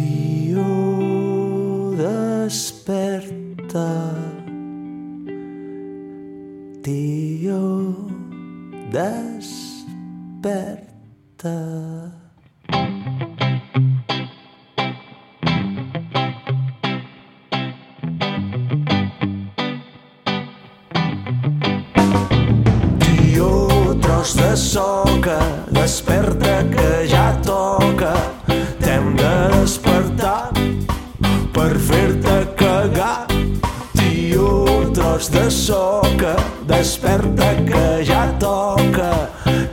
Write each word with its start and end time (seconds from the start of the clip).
Tio, 0.00 1.92
desperta. 1.94 3.88
Tio, 6.82 8.06
desperta. 8.90 9.58
Tio, 22.98 23.52
tros 24.00 24.34
de 24.34 24.56
soca, 24.56 25.40
desperta 25.70 26.64
que 26.70 27.06
ja 27.06 27.38
toca. 27.42 27.89
Per 31.60 31.76
fer-te 31.76 32.36
cagar. 32.56 33.26
Tio, 33.92 34.90
tros 34.96 35.28
de 35.30 35.50
soca, 35.50 36.32
desperta 36.66 37.50
que 37.68 37.82
ja 38.08 38.22
toca. 38.40 39.10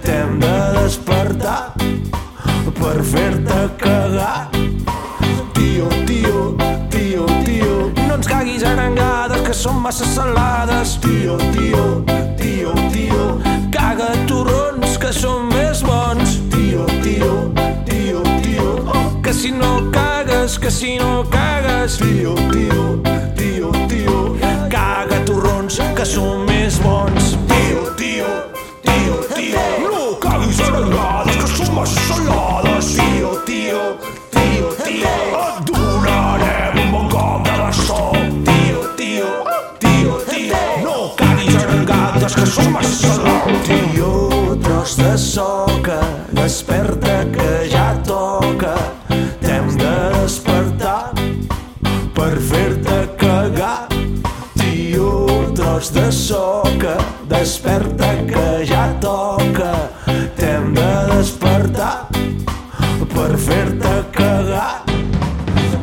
T'hem 0.03 0.35
de 0.41 0.55
despertar 0.75 1.71
per 2.81 2.97
fer-te 3.11 3.61
cagar. 3.79 4.49
Tio, 5.55 5.87
tio, 6.09 6.43
tio, 6.91 7.25
tio, 7.47 7.79
no 8.03 8.19
ens 8.19 8.27
caguis 8.27 8.67
arengades 8.67 9.47
que 9.47 9.55
són 9.55 9.79
massa 9.87 10.11
salades. 10.11 10.97
Tio, 11.07 11.39
tio, 11.55 11.87
tio, 12.43 12.75
tio, 12.91 13.31
caga 13.71 14.11
torrons 14.27 14.99
que 14.99 15.15
són 15.15 15.36
cagues, 19.97 20.59
que 20.59 20.71
si 20.71 20.97
no 20.97 21.23
cagues. 21.29 21.97
Tio, 21.97 22.35
tio, 22.51 23.01
tio, 23.35 23.71
tio, 23.87 24.37
caga 24.69 25.19
torrons 25.25 25.79
que 25.95 26.05
són 26.05 26.45
més 26.49 26.79
bons. 26.83 27.33
Tio, 27.51 27.83
tio, 28.01 28.31
tio, 28.85 29.15
tio, 29.33 29.63
no 29.83 30.03
caguis 30.23 30.61
arengades 30.67 31.39
que 31.41 31.49
són 31.55 31.73
massa 31.77 32.05
salades. 32.09 32.91
Tio, 32.99 33.31
tio, 33.49 33.83
tio, 34.35 34.73
tio, 34.83 35.15
et 35.43 35.71
donarem 35.71 36.81
un 36.83 36.93
bon 36.95 37.09
cop 37.13 37.47
de 37.47 37.57
bastó. 37.61 38.01
Tio, 38.51 38.83
tio, 39.01 39.31
tio, 39.85 40.19
tio, 40.29 40.63
no 40.85 40.97
caguis 41.19 41.59
arengades 41.63 42.37
que 42.37 42.47
són 42.57 42.71
massa 42.75 43.15
salades. 43.17 43.65
Tio, 43.71 44.13
tros 44.63 44.97
de 45.01 45.13
soca, 45.17 46.01
desperta 46.43 47.23
que 47.33 47.51
ja 47.71 47.91
toca. 48.07 48.75
Tros 55.77 55.93
de 55.93 56.11
soca, 56.11 56.97
desperta 57.29 58.07
que 58.25 58.65
ja 58.65 58.93
toca. 58.99 59.91
T'hem 60.35 60.73
de 60.73 60.91
despertar 61.11 62.07
per 63.13 63.37
fer-te 63.37 63.93
cagar. 64.11 64.83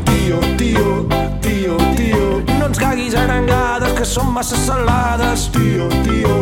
Tio, 0.05 0.41
tio, 0.59 1.07
tio, 1.41 1.77
tio, 1.95 2.43
no 2.59 2.67
ens 2.67 2.79
caguis 2.79 3.15
arengades 3.15 3.95
que 3.95 4.05
són 4.05 4.33
massa 4.35 4.59
salades. 4.59 5.47
Tio, 5.55 5.87
tio, 6.03 6.35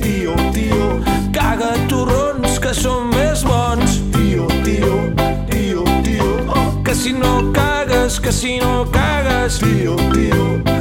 tio, 0.00 0.36
tio, 0.56 0.88
caga 1.32 1.74
torrons 1.92 2.58
que 2.58 2.72
són 2.72 3.10
més 3.12 3.44
bons. 3.44 4.00
Tio, 4.16 4.48
tio, 4.64 4.96
tio, 5.52 5.84
tio, 6.08 6.30
que 6.84 6.94
si 6.94 7.12
no 7.12 7.52
cagues, 7.52 8.20
que 8.20 8.32
si 8.32 8.56
no 8.64 8.86
cagues. 8.92 9.60
Tio, 9.60 9.96
tio, 10.14 10.48
tio, 10.64 10.73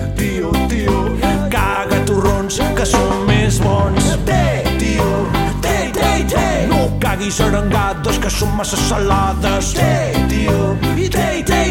aguis 7.23 7.39
arengados 7.39 8.17
que 8.19 8.29
són 8.29 8.51
massa 8.57 8.75
salades. 8.89 9.72
Té, 9.78 9.91
tio, 10.28 10.75
i 11.00 11.07
té, 11.07 11.28
té. 11.47 11.62